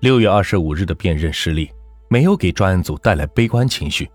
[0.00, 1.70] 六月二十五日的辨认失利，
[2.08, 4.10] 没有给专案组带来悲观情绪。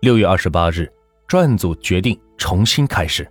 [0.00, 0.90] 六月二十八日，
[1.28, 3.30] 专案组决定重新开始，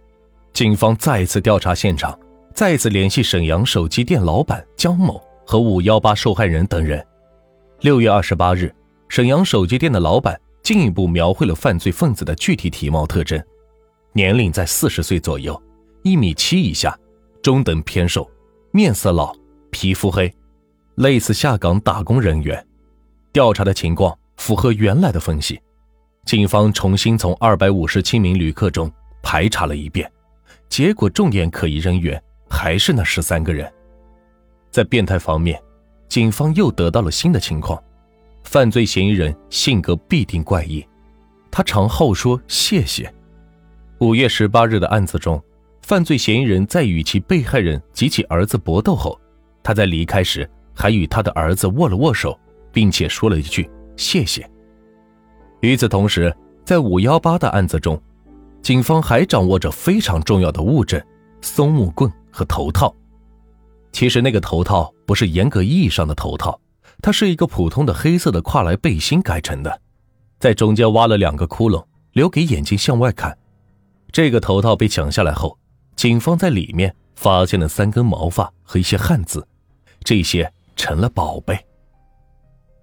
[0.54, 2.17] 警方再一次调查现场，
[2.54, 7.03] 再一次联系沈阳手机店老板江某和五幺八受害人等人。
[7.81, 8.71] 六月二十八日，
[9.08, 13.44] 沈阳手机店的老板进一步描绘了犯罪分子的具体体貌特征：
[14.13, 15.60] 年龄在四十岁左右，
[16.03, 16.95] 一米七以下，
[17.41, 18.30] 中等偏瘦，
[18.70, 19.34] 面色老，
[19.71, 20.31] 皮肤黑。
[21.00, 22.68] 类似下岗打工人员，
[23.31, 25.57] 调查的情况符合原来的分析。
[26.26, 28.91] 警方重新从二百五十七名旅客中
[29.23, 30.12] 排查了一遍，
[30.67, 33.71] 结果重点可疑人员还是那十三个人。
[34.71, 35.57] 在变态方面，
[36.09, 37.81] 警方又得到了新的情况：
[38.43, 40.85] 犯罪嫌疑人性格必定怪异，
[41.49, 43.09] 他常好说谢谢。
[43.99, 45.41] 五月十八日的案子中，
[45.81, 49.18] 犯罪嫌疑人在与其被害人及其儿子搏斗后，
[49.63, 50.48] 他在离开时。
[50.79, 52.39] 还与他的儿子握了握手，
[52.71, 54.49] 并且说了一句谢谢。
[55.59, 58.01] 与此同时，在五幺八的案子中，
[58.62, 60.98] 警方还掌握着非常重要的物证——
[61.43, 62.95] 松木棍和头套。
[63.91, 66.58] 其实那个头套不是严格意义上的头套，
[67.02, 69.82] 它是一个普通的黑色的跨栏背心改成的，
[70.39, 73.38] 在中间挖了两个窟窿，留给眼睛向外看。
[74.14, 75.58] 这个头套被抢下来后，
[75.98, 79.45] 警方在里面发现了三根毛发和一些汉字，
[80.06, 80.50] 这些。
[80.80, 81.60] 成了宝贝。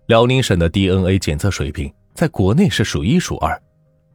[0.04, 3.60] 辽宁省的 DNA 检测水平在国内是数一数二。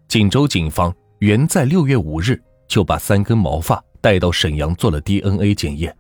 [0.08, 5.94] 锦州警方原在六月五日就把三根毛发带到沈阳做了 DNA 检验。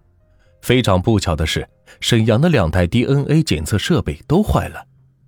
[0.61, 1.67] 非常不巧的是，
[1.99, 4.85] 沈阳的两台 DNA 检测设备都坏了，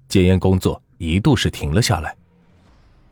[0.08, 2.16] 检验工作一度是停了下来。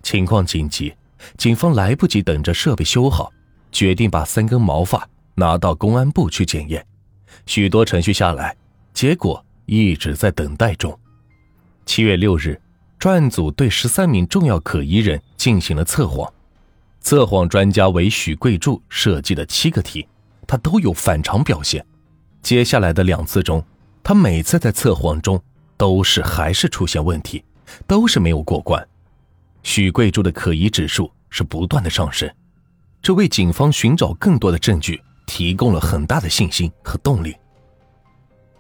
[0.04, 0.94] 情况紧急，
[1.36, 3.34] 警方来不及等着设备修好，
[3.72, 6.86] 决定把三根毛发拿到公安部去检验。
[7.48, 8.56] 许多程序下来。
[8.94, 10.98] 结果一直在等待中。
[11.86, 12.60] 七月六日，
[13.00, 16.32] 专案组对十三名重要可疑人进行了测谎。
[17.02, 20.08] 测谎专家为许贵柱设计的七个题，
[20.46, 21.84] 他都有反常表现。
[22.44, 23.64] 接下来的两次中，
[24.04, 25.42] 他每次在测谎中
[25.78, 27.44] 都是还是出现问题，
[27.88, 28.88] 都是没有过关。
[29.64, 32.32] 许贵柱的可疑指数是不断的上升，
[33.02, 37.36] 这为警方寻找更多的证据提供了很大的信心和动力。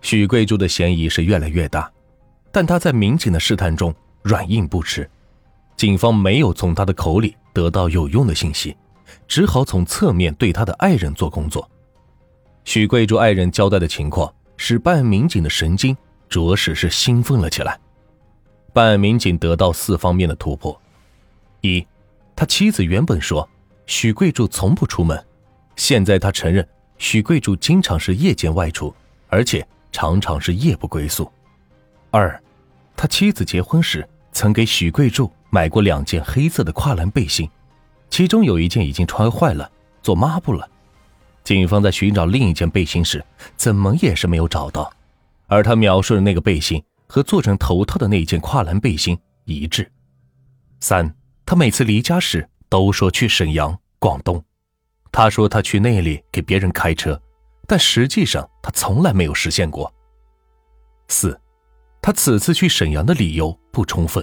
[0.01, 1.89] 许贵珠的嫌疑是越来越大，
[2.51, 5.09] 但他在民警的试探中软硬不吃，
[5.78, 8.75] 警方没有从他的口里得到有用的信息，
[9.28, 11.69] 只好从侧面对他的爱人做工作。
[12.66, 15.95] 许贵珠爱人交代的情况使办案民警的神经
[16.28, 17.79] 着实是兴奋了起来。
[18.73, 20.79] 办案民警得到四方面的突破：
[21.61, 21.85] 一，
[22.35, 23.47] 他妻子原本说
[23.85, 25.23] 许贵柱从不出门，
[25.75, 26.67] 现在他承认
[26.97, 28.94] 许贵柱经常是夜间外出，
[29.28, 29.66] 而且。
[29.91, 31.31] 常常是夜不归宿。
[32.09, 32.41] 二，
[32.96, 37.50] 他妻子结婚时曾给许贵柱买过两件黑色的跨栏背心，
[38.09, 39.69] 其中有一件已经穿坏了，
[40.02, 40.68] 做抹布了。
[41.44, 43.24] 警方在寻找另一件背心时，
[43.56, 44.91] 怎么也是没有找到，
[45.47, 49.91] 而他描述的那个背心和做成头套的那件跨栏背心一致。
[50.79, 51.16] 三，
[51.46, 54.44] 他每次离家时都说去沈阳、广东，
[55.12, 57.19] 他说他去那里给别人开车。
[57.72, 59.90] 但实际上，他从来没有实现过。
[61.08, 61.40] 四，
[62.02, 64.22] 他此次去沈阳的理由不充分。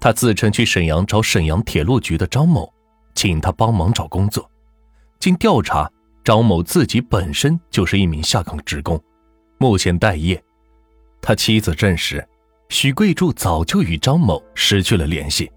[0.00, 2.68] 他自称去沈阳找沈阳铁路局的张某，
[3.14, 4.50] 请他帮忙找工作。
[5.20, 5.88] 经调查，
[6.24, 9.00] 张某自己本身就是一名下岗职工，
[9.58, 10.42] 目前待业。
[11.22, 12.26] 他妻子证实，
[12.68, 15.48] 许贵柱早就与张某失去了联系。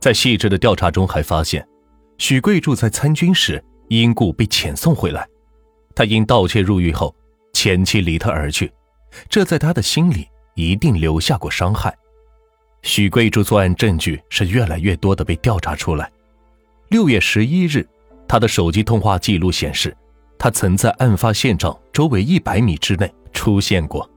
[0.00, 1.68] 在细致的调查中，还发现，
[2.16, 5.28] 许贵柱在参军时因故被遣送回来。
[6.00, 7.14] 他因盗窃入狱后，
[7.52, 8.72] 前妻离他而去，
[9.28, 11.94] 这在他的心里一定留下过伤害。
[12.80, 16.10] 许贵柱作案证据是越来越多的被调查出来。
[16.88, 17.86] 六月十一日，
[18.26, 19.94] 他的手机通话记录显示，
[20.38, 24.10] 他曾在案发现场周围一百米之内出现过。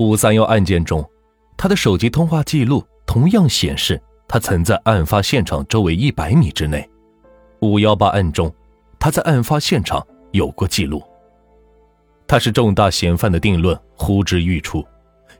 [0.00, 1.02] 五三幺案件中，
[1.56, 3.98] 他的手机通话记录同样显示
[4.28, 6.86] 他曾在案发现场周围一百米之内。
[7.60, 8.54] 五幺八案中，
[8.98, 10.06] 他在案发现场。
[10.34, 11.00] 有过记录，
[12.26, 14.84] 他是重大嫌犯的定论呼之欲出。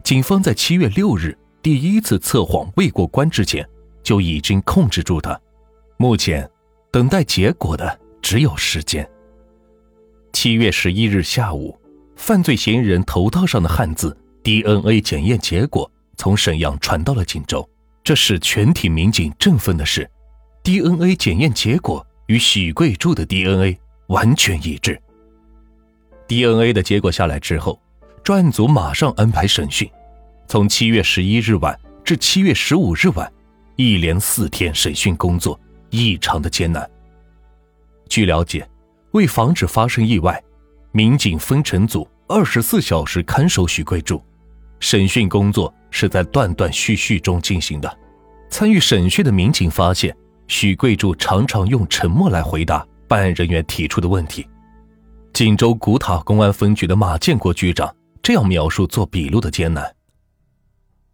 [0.04, 3.68] 警方在七月六日第一次测谎未过关之前，
[4.04, 5.38] 就已经控制住他。
[5.96, 6.48] 目前，
[6.92, 9.08] 等待结果的只有时间。
[10.32, 11.76] 七月十一日下午，
[12.14, 17.68] 犯罪嫌疑人头套上的汉字 DNA 检验结果从沈阳传到了锦州。
[18.04, 20.08] 这使全体民警振奋的是
[20.62, 23.80] ，DNA 检验结果与许贵柱的 DNA。
[24.08, 25.00] 完全一致。
[26.26, 27.80] DNA 的结果下来之后，
[28.22, 29.90] 专案组马上安排审讯，
[30.48, 33.30] 从七月十一日晚至七月十五日晚，
[33.76, 35.58] 一连四天审讯工作
[35.90, 36.88] 异常的艰难。
[38.08, 38.66] 据了解，
[39.12, 40.42] 为防止发生意外，
[40.92, 44.22] 民警分成组，二十四小时看守许贵柱。
[44.80, 47.98] 审讯工作是在断断续续中进行的。
[48.50, 50.14] 参与审讯的民警发现，
[50.46, 54.46] 许贵柱常常用沉默来回答办案人员提出的问题。
[55.32, 59.94] 锦州古塔公安分局的马建国局长这样描述做笔录的艰难：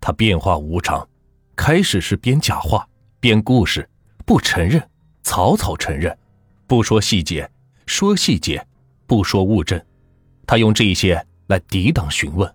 [0.00, 1.08] 他变化无常，
[1.56, 2.86] 开始是编假话、
[3.18, 3.88] 编故事，
[4.26, 4.82] 不承认，
[5.22, 6.16] 草草承认。
[6.66, 7.50] 不说细节，
[7.86, 8.64] 说细节，
[9.06, 9.82] 不说物证，
[10.46, 12.48] 他用这些来抵挡询问。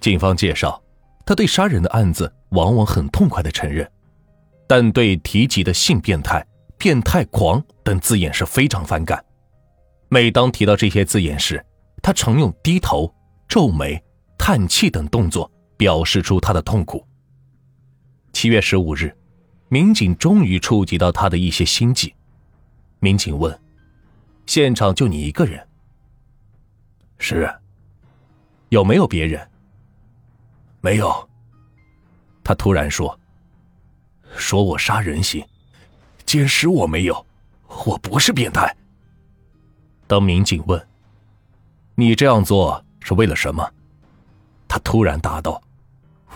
[0.00, 0.82] 警方介绍，
[1.24, 3.88] 他对杀人的案子往往很痛快的承认，
[4.66, 6.44] 但对提及的性变态、
[6.78, 9.22] 变态狂等字眼是非常反感。
[10.08, 11.62] 每当提到这些字眼时，
[12.00, 13.12] 他常用低头、
[13.46, 14.02] 皱眉、
[14.38, 17.04] 叹气等动作表示出他的痛苦。
[18.32, 19.14] 七月十五日，
[19.68, 22.14] 民警终于触及到他的一些心迹。
[23.00, 23.60] 民警问
[24.46, 25.66] ：“现场就你一个人
[27.18, 27.52] ？”“是。
[28.70, 29.46] ”“有没有别人
[30.80, 31.28] ？”“没有。”
[32.44, 33.18] 他突然说
[34.36, 35.44] ：“说我杀人行，
[36.28, 37.26] 监视我没有，
[37.86, 38.76] 我不是变态。”
[40.06, 40.86] 当民警问
[41.96, 43.66] ：“你这样做是为了什么？”
[44.68, 45.58] 他突然答道：“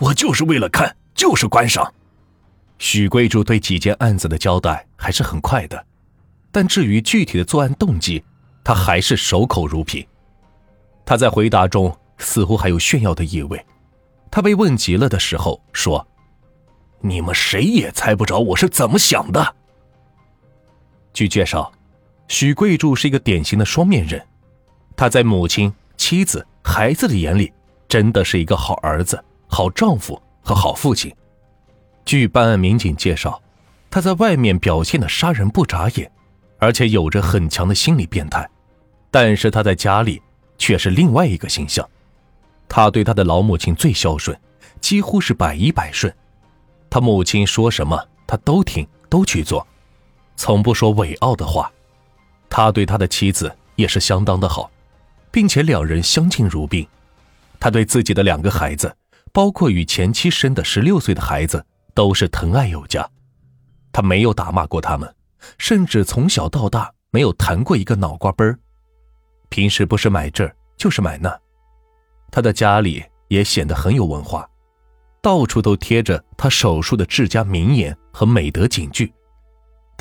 [0.01, 1.93] 我就是为了看，就是观赏。”
[2.79, 5.85] 许贵柱对几件案子的交代还是很快的。
[6.51, 8.23] 但至于具体的作案动机，
[8.63, 10.03] 他还是守口如瓶。
[11.05, 13.63] 他在回答中似乎还有炫耀的意味。
[14.31, 16.07] 他被问急了的时候说
[16.99, 19.55] ：“你们谁也猜不着我是怎么想的。”
[21.13, 21.71] 据介绍，
[22.27, 24.21] 许贵柱是一个典型的双面人。
[24.95, 27.51] 他在母亲、妻子、孩子的眼里，
[27.87, 31.13] 真的是一个好儿子、好丈夫和好父亲。
[32.05, 33.41] 据办案民警介绍，
[33.89, 36.11] 他在外面表现的杀人不眨眼。
[36.59, 38.49] 而且有着很强的心理变态，
[39.11, 40.21] 但是他在家里
[40.57, 41.85] 却是另外一个形象。
[42.69, 44.39] 他对他的老母亲最孝顺，
[44.79, 46.15] 几乎是百依百顺。
[46.89, 49.67] 他母亲说什么，他都听，都去做，
[50.35, 51.71] 从不说伟傲的话。
[52.49, 54.69] 他对他的妻子也是相当的好，
[55.31, 56.87] 并且两人相敬如宾。
[57.59, 58.95] 他对自己的两个孩子，
[59.31, 63.09] 包括与前妻生的十六岁的孩子，都是疼爱有加。
[63.91, 65.13] 他没有打骂过他们。
[65.57, 68.57] 甚至从小到大没有谈过一个脑瓜崩儿，
[69.49, 71.37] 平时不是买这就是买那，
[72.31, 74.49] 他的家里也显得很有文化，
[75.21, 79.13] 到处都贴着他手术的治家名言和美德警句。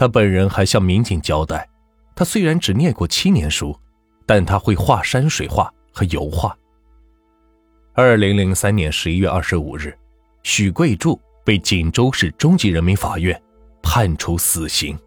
[0.02, 1.70] 他本人还向民警交代，
[2.16, 3.78] 他虽然只念过七年书，
[4.26, 6.58] 但他会画山水画和油画。
[7.93, 9.96] 二零零三年十一月二十五日，
[10.43, 13.40] 许贵柱被锦州市中级人民法院
[13.81, 14.99] 判处死刑。